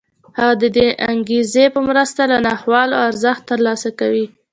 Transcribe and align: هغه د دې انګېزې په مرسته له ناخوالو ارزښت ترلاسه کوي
هغه 0.37 0.53
د 0.61 0.63
دې 0.75 0.87
انګېزې 1.11 1.65
په 1.73 1.79
مرسته 1.89 2.21
له 2.31 2.37
ناخوالو 2.47 2.95
ارزښت 3.07 3.41
ترلاسه 3.51 3.89
کوي 3.99 4.25